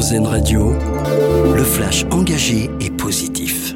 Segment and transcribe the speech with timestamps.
[0.00, 0.72] Radio,
[1.54, 3.74] le flash engagé et positif.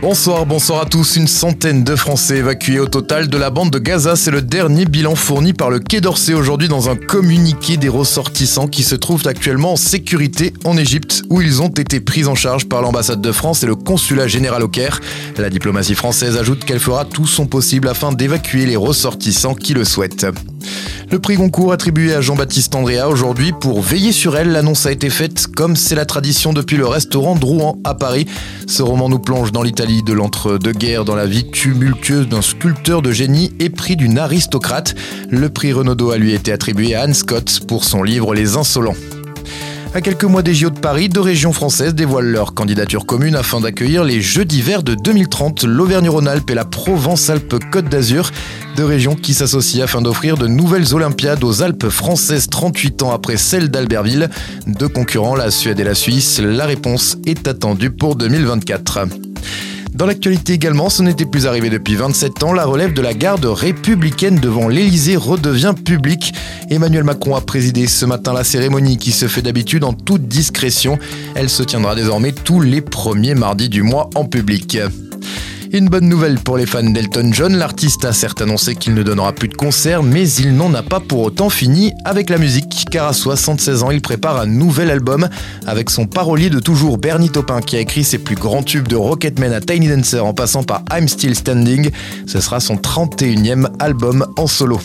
[0.00, 1.14] Bonsoir, bonsoir à tous.
[1.14, 4.16] Une centaine de Français évacués au total de la bande de Gaza.
[4.16, 8.66] C'est le dernier bilan fourni par le Quai d'Orsay aujourd'hui dans un communiqué des ressortissants
[8.66, 12.68] qui se trouvent actuellement en sécurité en Égypte où ils ont été pris en charge
[12.68, 14.98] par l'ambassade de France et le consulat général au Caire.
[15.38, 19.84] La diplomatie française ajoute qu'elle fera tout son possible afin d'évacuer les ressortissants qui le
[19.84, 20.26] souhaitent.
[21.12, 25.10] Le prix Goncourt attribué à Jean-Baptiste Andrea aujourd'hui pour veiller sur elle, l'annonce a été
[25.10, 28.26] faite comme c'est la tradition depuis le restaurant Drouan à Paris.
[28.66, 33.12] Ce roman nous plonge dans l'Italie de l'entre-deux-guerres, dans la vie tumultueuse d'un sculpteur de
[33.12, 34.94] génie et d'une aristocrate.
[35.28, 38.96] Le prix Renaudot a lui été attribué à Anne Scott pour son livre Les Insolents.
[39.94, 43.60] À quelques mois des JO de Paris, deux régions françaises dévoilent leur candidature commune afin
[43.60, 48.30] d'accueillir les Jeux d'hiver de 2030, l'Auvergne-Rhône-Alpes et la Provence-Alpes-Côte d'Azur.
[48.74, 53.36] Deux régions qui s'associent afin d'offrir de nouvelles Olympiades aux Alpes françaises 38 ans après
[53.36, 54.30] celle d'Albertville.
[54.66, 59.31] Deux concurrents, la Suède et la Suisse, la réponse est attendue pour 2024.
[59.94, 63.44] Dans l'actualité également, ce n'était plus arrivé depuis 27 ans, la relève de la garde
[63.44, 66.32] républicaine devant l'Elysée redevient publique.
[66.70, 70.98] Emmanuel Macron a présidé ce matin la cérémonie qui se fait d'habitude en toute discrétion.
[71.34, 74.78] Elle se tiendra désormais tous les premiers mardis du mois en public.
[75.74, 79.32] Une bonne nouvelle pour les fans d'Elton John, l'artiste a certes annoncé qu'il ne donnera
[79.32, 83.08] plus de concerts, mais il n'en a pas pour autant fini avec la musique, car
[83.08, 85.30] à 76 ans, il prépare un nouvel album
[85.66, 88.96] avec son parolier de toujours Bernie Taupin qui a écrit ses plus grands tubes de
[88.96, 91.90] Rocketman à Tiny Dancer en passant par I'm Still Standing.
[92.26, 94.78] Ce sera son 31e album en solo.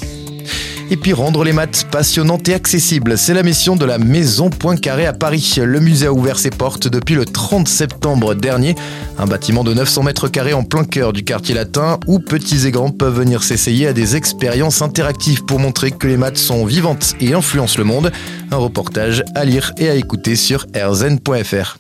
[0.90, 5.06] Et puis rendre les maths passionnantes et accessibles, c'est la mission de la Maison Poincaré
[5.06, 5.56] à Paris.
[5.62, 8.74] Le musée a ouvert ses portes depuis le 30 septembre dernier.
[9.18, 12.72] Un bâtiment de 900 mètres carrés en plein cœur du quartier latin où petits et
[12.72, 17.16] grands peuvent venir s'essayer à des expériences interactives pour montrer que les maths sont vivantes
[17.20, 18.12] et influencent le monde.
[18.52, 21.78] Un reportage à lire et à écouter sur rzn.fr.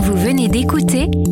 [0.00, 1.10] Vous venez d'écouter